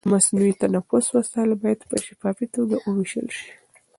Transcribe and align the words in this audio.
د 0.05 0.07
مصنوعي 0.13 0.53
تنفس 0.61 1.05
وسایل 1.17 1.51
باید 1.63 1.79
په 1.89 1.95
شفافي 2.05 2.45
توګه 2.55 2.75
وویشل 2.79 3.27
شي. 3.37 3.49